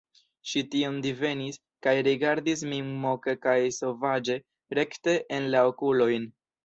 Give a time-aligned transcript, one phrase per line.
[0.51, 4.39] Ŝi tion divenis, kaj rigardis min moke kaj sovaĝe,
[4.81, 6.27] rekte en la okulojn.